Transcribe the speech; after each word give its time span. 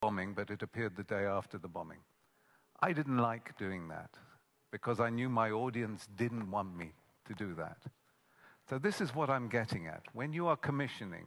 bombing, 0.00 0.32
but 0.32 0.50
it 0.50 0.62
appeared 0.62 0.96
the 0.96 1.02
day 1.02 1.24
after 1.26 1.58
the 1.58 1.68
bombing. 1.68 1.98
I 2.80 2.92
didn't 2.92 3.18
like 3.18 3.56
doing 3.58 3.88
that 3.88 4.10
because 4.70 4.98
I 4.98 5.10
knew 5.10 5.28
my 5.28 5.50
audience 5.50 6.08
didn't 6.16 6.50
want 6.50 6.74
me 6.74 6.92
to 7.28 7.34
do 7.34 7.54
that. 7.56 7.76
So 8.68 8.78
this 8.78 9.00
is 9.02 9.14
what 9.14 9.28
I'm 9.28 9.48
getting 9.48 9.88
at. 9.88 10.02
When 10.14 10.32
you 10.32 10.46
are 10.46 10.56
commissioning, 10.56 11.26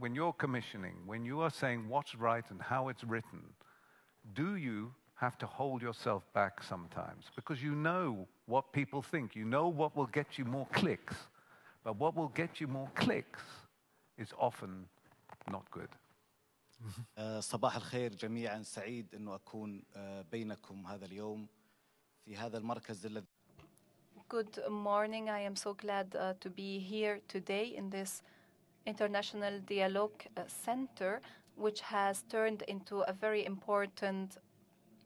when 0.00 0.14
you're 0.14 0.32
commissioning, 0.32 0.94
when 1.06 1.24
you 1.24 1.40
are 1.40 1.50
saying 1.50 1.88
what's 1.88 2.14
right 2.16 2.44
and 2.50 2.60
how 2.60 2.88
it's 2.88 3.04
written, 3.04 3.42
do 4.34 4.56
you 4.56 4.92
have 5.14 5.38
to 5.38 5.46
hold 5.46 5.80
yourself 5.80 6.24
back 6.32 6.62
sometimes? 6.62 7.26
Because 7.36 7.62
you 7.62 7.74
know 7.74 8.26
what 8.46 8.72
people 8.72 9.02
think. 9.02 9.36
You 9.36 9.44
know 9.44 9.68
what 9.68 9.94
will 9.96 10.06
get 10.06 10.38
you 10.38 10.44
more 10.44 10.66
clicks. 10.72 11.14
But 11.84 11.96
what 11.96 12.16
will 12.16 12.28
get 12.28 12.60
you 12.60 12.66
more 12.66 12.88
clicks 12.96 13.42
is 14.16 14.28
often 14.40 14.86
not 15.50 15.70
good. 15.70 15.88
صباح 17.39 17.75
الخير 17.75 18.15
جميعا 18.15 18.63
سعيد 18.63 19.15
انه 19.15 19.35
اكون 19.35 19.83
بينكم 20.31 20.87
هذا 20.87 21.05
اليوم 21.05 21.47
في 22.25 22.37
هذا 22.37 22.57
المركز 22.57 23.05
الذي 23.05 23.25
Good 24.29 24.59
morning. 24.69 25.29
I 25.29 25.41
am 25.41 25.55
so 25.55 25.73
glad 25.73 26.15
uh, 26.15 26.33
to 26.39 26.49
be 26.49 26.79
here 26.79 27.19
today 27.27 27.65
in 27.77 27.89
this 27.89 28.23
International 28.85 29.59
Dialogue 29.59 30.23
Center, 30.47 31.21
which 31.55 31.81
has 31.81 32.23
turned 32.29 32.63
into 32.63 33.01
a 33.01 33.13
very 33.13 33.45
important 33.45 34.37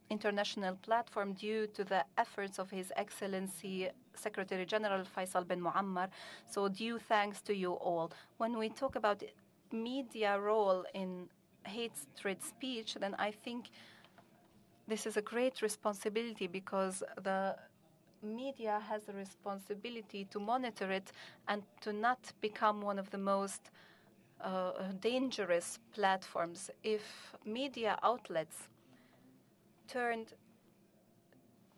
international 0.10 0.76
platform 0.76 1.34
due 1.34 1.68
to 1.68 1.84
the 1.84 2.06
efforts 2.18 2.58
of 2.58 2.70
His 2.70 2.94
Excellency 2.96 3.90
Secretary 4.16 4.66
General 4.66 5.04
Faisal 5.04 5.46
bin 5.46 5.62
Muammar. 5.62 6.10
So, 6.50 6.70
due 6.70 6.98
thanks 6.98 7.42
to 7.42 7.54
you 7.54 7.74
all. 7.74 8.12
When 8.38 8.58
we 8.58 8.70
talk 8.70 8.96
about 8.96 9.22
media 9.72 10.40
role 10.40 10.86
in 10.94 11.28
hatred 11.65 12.43
speech, 12.43 12.97
then 13.01 13.15
I 13.19 13.31
think 13.31 13.71
this 14.89 15.07
is 15.07 15.17
a 15.17 15.23
great 15.23 15.63
responsibility 15.63 16.47
because 16.47 17.03
the 17.23 17.57
media 18.23 18.81
has 18.89 19.09
a 19.09 19.13
responsibility 19.13 20.27
to 20.31 20.39
monitor 20.39 20.91
it 20.91 21.13
and 21.49 21.63
to 21.81 21.93
not 21.93 22.33
become 22.41 22.81
one 22.81 22.99
of 22.99 23.11
the 23.11 23.19
most 23.19 23.71
uh, 24.41 24.73
dangerous 25.01 25.79
platforms. 25.93 26.71
If 26.83 27.35
media 27.45 27.99
outlets 28.03 28.69
turned 29.89 30.35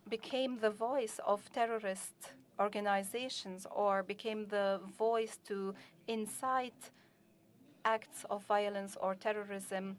became 0.08 0.58
the 0.58 0.70
voice 0.70 1.18
of 1.26 1.40
terrorist 1.52 2.34
organizations 2.60 3.66
or 3.70 4.02
became 4.02 4.46
the 4.46 4.80
voice 4.98 5.38
to 5.48 5.74
incite 6.06 6.90
acts 7.84 8.24
of 8.30 8.44
violence 8.44 8.96
or 9.00 9.14
terrorism, 9.14 9.96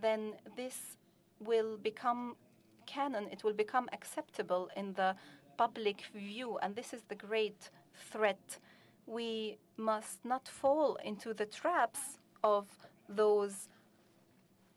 then 0.00 0.34
this 0.56 0.96
will 1.40 1.76
become 1.76 2.36
canon, 2.86 3.28
it 3.30 3.44
will 3.44 3.52
become 3.52 3.88
acceptable 3.92 4.70
in 4.76 4.92
the 4.94 5.14
public 5.56 6.02
view, 6.14 6.58
and 6.62 6.74
this 6.74 6.92
is 6.92 7.02
the 7.08 7.14
great 7.14 7.70
threat. 8.10 8.58
We 9.06 9.58
must 9.76 10.24
not 10.24 10.48
fall 10.48 10.96
into 11.04 11.34
the 11.34 11.46
traps 11.46 12.18
of 12.42 12.66
those 13.08 13.68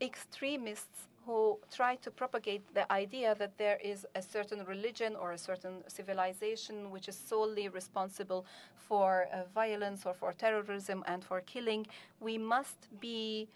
extremists 0.02 1.08
who 1.26 1.60
try 1.72 1.96
to 1.98 2.10
propagate 2.12 2.62
the 2.74 2.92
idea 2.92 3.36
that 3.36 3.58
there 3.58 3.78
is 3.84 4.06
a 4.16 4.22
certain 4.22 4.66
religion 4.66 5.16
or 5.16 5.34
a 5.34 5.38
certain 5.38 5.84
civilization 5.88 6.90
which 6.92 7.08
is 7.08 7.16
solely 7.16 7.70
responsible 7.70 8.46
for 8.76 9.28
uh, 9.32 9.44
violence 9.54 10.06
or 10.06 10.14
for 10.14 10.34
terrorism 10.34 11.04
and 11.08 11.24
for 11.24 11.42
killing. 11.42 11.86
We 12.20 12.38
must 12.38 12.88
be 13.00 13.48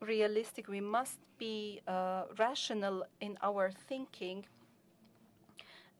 realistic, 0.00 0.68
we 0.68 0.80
must 0.80 1.18
be 1.38 1.80
uh, 1.86 2.24
rational 2.38 3.04
in 3.20 3.38
our 3.42 3.70
thinking 3.88 4.44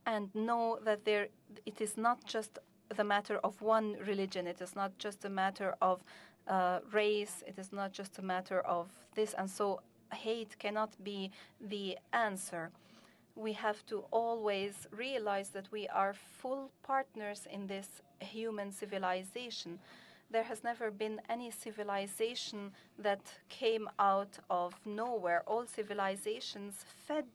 and 0.07 0.35
know 0.35 0.79
that 0.85 1.05
there 1.05 1.29
it 1.65 1.81
is 1.81 1.97
not 1.97 2.25
just 2.25 2.59
the 2.97 3.05
matter 3.05 3.39
of 3.39 3.61
one 3.63 3.97
religion. 4.07 4.47
It 4.47 4.61
is 4.61 4.77
not 4.77 4.99
just 4.99 5.25
a 5.25 5.31
matter 5.31 5.75
of 5.81 6.05
uh, 6.47 6.81
race. 6.93 7.43
It 7.47 7.59
is 7.59 7.73
not 7.73 7.93
just 7.93 8.19
a 8.19 8.23
matter 8.23 8.61
of 8.61 8.89
this 9.15 9.35
and 9.35 9.49
so 9.49 9.81
hate 10.15 10.59
cannot 10.59 10.93
be 11.03 11.31
the 11.61 11.99
answer 12.13 12.71
we 13.37 13.53
have 13.53 13.85
to 13.87 14.05
always 14.13 14.87
realize 14.93 15.49
that 15.51 15.67
we 15.73 15.89
are 15.89 16.15
full 16.15 16.71
partners 16.85 17.49
in 17.51 17.67
this 17.67 17.89
human 18.21 18.71
civilization 18.71 19.79
there 20.35 20.43
has 20.43 20.65
never 20.65 20.91
been 20.91 21.21
any 21.29 21.51
civilization 21.51 22.73
that 22.99 23.21
came 23.49 23.89
out 23.99 24.39
of 24.51 24.75
nowhere. 24.85 25.43
All 25.47 25.65
civilizations 25.67 26.85
fed 27.07 27.27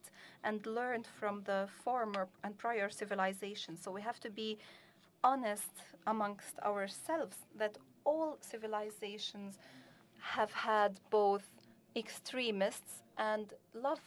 and 0.44 0.66
learned 0.66 1.08
from 1.20 1.44
the 1.44 1.70
former 1.84 2.28
and 2.44 2.58
prior 2.58 2.90
civilizations. 2.90 3.82
So 3.82 3.92
we 3.92 4.02
have 4.02 4.20
to 4.20 4.30
be 4.30 4.58
honest 5.24 5.72
amongst 6.08 6.60
ourselves 6.60 7.38
that 7.58 7.78
all 8.04 8.38
civilizations 8.42 9.60
have 10.20 10.52
had 10.52 11.00
both 11.10 11.48
extremists 11.96 13.04
and 13.18 13.54
love 13.74 14.02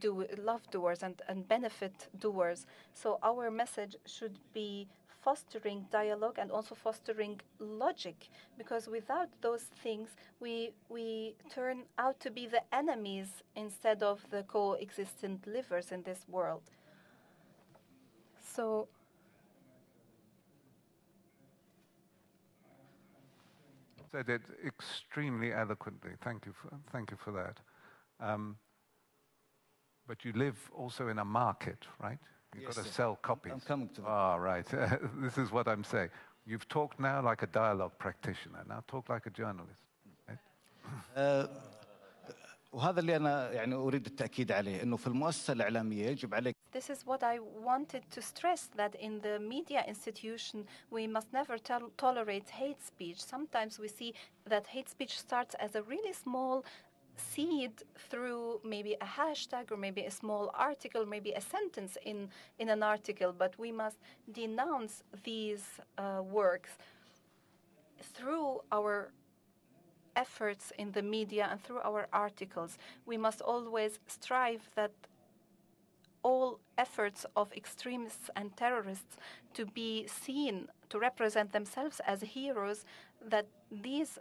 do 0.00 0.26
love 0.38 0.62
doers 0.70 1.02
and, 1.02 1.22
and 1.28 1.46
benefit 1.46 2.08
doers. 2.18 2.66
So 2.94 3.18
our 3.22 3.50
message 3.50 3.96
should 4.06 4.38
be 4.52 4.88
fostering 5.24 5.86
dialogue 5.90 6.38
and 6.38 6.50
also 6.50 6.74
fostering 6.74 7.40
logic 7.58 8.28
because 8.58 8.88
without 8.88 9.28
those 9.40 9.64
things 9.82 10.10
we 10.38 10.72
we 10.90 11.34
turn 11.48 11.84
out 11.96 12.20
to 12.20 12.30
be 12.30 12.46
the 12.46 12.62
enemies 12.74 13.28
instead 13.56 14.02
of 14.02 14.20
the 14.30 14.42
coexistent 14.42 15.46
livers 15.46 15.92
in 15.92 16.02
this 16.02 16.26
world 16.28 16.62
so 18.54 18.86
said 24.14 24.28
it 24.28 24.42
extremely 24.66 25.52
eloquently 25.52 26.12
thank 26.22 26.46
you 26.46 26.52
for, 26.52 26.68
thank 26.92 27.10
you 27.10 27.16
for 27.24 27.32
that 27.32 27.56
um, 28.20 28.56
but 30.06 30.24
you 30.24 30.32
live 30.32 30.58
also 30.82 31.08
in 31.08 31.18
a 31.18 31.24
market 31.24 31.86
right 32.00 32.18
You've 32.54 32.64
Yes, 32.64 32.76
got 32.76 32.84
to 32.84 32.88
sir. 32.88 32.94
sell 32.94 33.16
copies. 33.16 33.52
I'm 33.52 33.60
coming 33.60 33.88
to 33.94 34.00
that. 34.02 34.08
Ah, 34.08 34.36
right. 34.36 34.66
this 35.24 35.38
is 35.38 35.50
what 35.50 35.66
I'm 35.66 35.82
saying. 35.82 36.10
You've 36.46 36.68
talked 36.68 37.00
now 37.00 37.20
like 37.20 37.42
a 37.42 37.48
dialogue 37.48 37.92
practitioner. 37.98 38.62
Now 38.68 38.84
talk 38.86 39.08
like 39.08 39.26
a 39.26 39.30
journalist. 39.30 39.82
right? 40.28 40.38
آه، 41.16 41.48
وهذا 42.73 42.99
اللي 42.99 43.15
انا 43.15 43.51
يعني 43.51 43.75
اريد 43.75 44.05
التاكيد 44.05 44.51
عليه 44.51 44.83
انه 44.83 44.97
في 44.97 45.07
المؤسسه 45.07 45.53
الاعلاميه 45.53 46.05
يجب 46.07 46.35
عليك 46.35 46.55
This 46.77 46.89
is 46.95 46.99
what 47.05 47.23
I 47.23 47.39
wanted 47.69 48.03
to 48.15 48.21
stress 48.21 48.61
that 48.77 48.93
in 49.07 49.13
the 49.21 49.39
media 49.39 49.81
institution, 49.93 50.57
we 50.91 51.07
must 51.15 51.29
never 51.33 51.57
tol- 51.57 51.91
tolerate 51.97 52.49
hate 52.61 52.81
speech. 52.91 53.19
Sometimes 53.33 53.79
we 53.83 53.87
see 53.99 54.11
that 54.51 54.65
hate 54.75 54.89
speech 54.95 55.13
starts 55.25 55.55
as 55.65 55.71
a 55.79 55.81
really 55.81 56.13
small 56.25 56.63
seed 57.33 57.73
through 58.09 58.61
maybe 58.63 58.93
a 59.07 59.09
hashtag 59.19 59.65
or 59.71 59.77
maybe 59.77 60.01
a 60.11 60.13
small 60.21 60.45
article, 60.53 61.05
maybe 61.15 61.31
a 61.41 61.41
sentence 61.41 61.97
in, 62.05 62.29
in 62.61 62.67
an 62.69 62.83
article, 62.83 63.31
but 63.43 63.51
we 63.63 63.71
must 63.71 63.97
denounce 64.31 65.03
these 65.23 65.65
uh, 65.97 66.21
works 66.39 66.73
through 68.15 68.61
our 68.71 69.11
efforts 70.16 70.72
in 70.78 70.92
the 70.92 71.02
media 71.02 71.48
and 71.50 71.62
through 71.62 71.80
our 71.80 72.06
articles. 72.12 72.78
We 73.06 73.16
must 73.16 73.40
always 73.40 73.98
strive 74.06 74.68
that 74.74 74.92
all 76.22 76.58
efforts 76.78 77.26
of 77.36 77.52
extremists 77.52 78.30
and 78.34 78.56
terrorists 78.56 79.18
to 79.52 79.66
be 79.66 80.06
seen, 80.06 80.68
to 80.88 80.98
represent 80.98 81.52
themselves 81.52 82.00
as 82.06 82.22
heroes, 82.22 82.84
that 83.28 83.46
these 83.70 84.18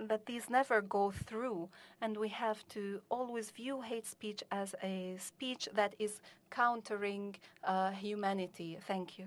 that 0.00 0.26
these 0.26 0.48
never 0.48 0.80
go 0.80 1.10
through. 1.10 1.68
And 2.00 2.16
we 2.16 2.28
have 2.28 2.66
to 2.68 3.00
always 3.08 3.50
view 3.50 3.80
hate 3.80 4.06
speech 4.06 4.44
as 4.52 4.74
a 4.80 5.16
speech 5.18 5.68
that 5.74 5.94
is 5.98 6.20
countering 6.50 7.34
uh, 7.64 7.90
humanity. 7.90 8.78
Thank 8.86 9.18
you. 9.18 9.26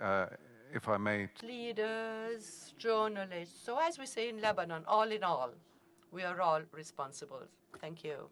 Uh, 0.00 0.26
if 0.72 0.88
I 0.88 0.96
may, 0.96 1.28
leaders, 1.42 2.74
journalists. 2.78 3.64
So, 3.64 3.78
as 3.78 3.98
we 3.98 4.06
say 4.06 4.28
in 4.28 4.40
Lebanon, 4.40 4.84
all 4.86 5.10
in 5.10 5.24
all, 5.24 5.50
we 6.10 6.22
are 6.22 6.40
all 6.40 6.62
responsible. 6.72 7.42
Thank 7.80 8.04
you. 8.04 8.28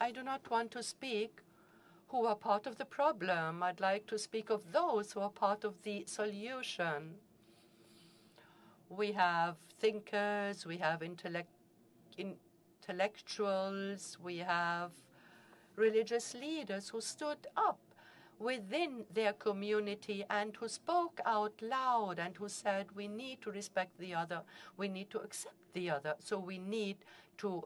I 0.00 0.12
do 0.12 0.22
not 0.22 0.50
want 0.50 0.70
to 0.72 0.82
speak 0.82 1.40
who 2.08 2.26
are 2.26 2.34
part 2.34 2.66
of 2.66 2.76
the 2.76 2.84
problem. 2.84 3.62
I'd 3.62 3.80
like 3.80 4.06
to 4.08 4.18
speak 4.18 4.50
of 4.50 4.72
those 4.72 5.12
who 5.12 5.20
are 5.20 5.30
part 5.30 5.64
of 5.64 5.80
the 5.82 6.04
solution. 6.06 7.14
We 8.88 9.12
have 9.12 9.56
thinkers, 9.78 10.66
we 10.66 10.78
have 10.78 11.02
intellect, 11.02 11.50
intellectuals, 12.18 14.18
we 14.20 14.38
have 14.38 14.90
religious 15.76 16.34
leaders 16.34 16.88
who 16.88 17.00
stood 17.00 17.46
up 17.56 17.78
within 18.40 19.04
their 19.12 19.34
community 19.34 20.24
and 20.30 20.56
who 20.56 20.66
spoke 20.66 21.20
out 21.26 21.52
loud 21.62 22.18
and 22.18 22.36
who 22.36 22.48
said, 22.48 22.86
we 22.96 23.06
need 23.06 23.40
to 23.42 23.50
respect 23.52 23.96
the 24.00 24.14
other, 24.14 24.40
we 24.76 24.88
need 24.88 25.10
to 25.10 25.18
accept 25.18 25.54
the 25.74 25.90
other, 25.90 26.14
so 26.18 26.38
we 26.38 26.58
need 26.58 26.96
to 27.36 27.62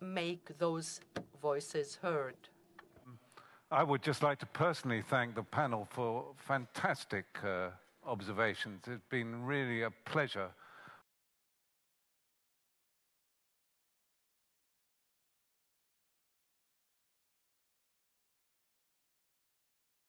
make 0.00 0.56
those 0.58 1.00
voices 1.42 1.98
heard. 2.00 2.36
I 3.70 3.82
would 3.82 4.02
just 4.02 4.22
like 4.22 4.38
to 4.38 4.46
personally 4.46 5.02
thank 5.02 5.34
the 5.34 5.42
panel 5.42 5.88
for 5.90 6.26
fantastic 6.36 7.26
uh, 7.44 7.70
observations. 8.06 8.82
It's 8.86 9.02
been 9.08 9.44
really 9.44 9.82
a 9.82 9.90
pleasure 10.04 10.50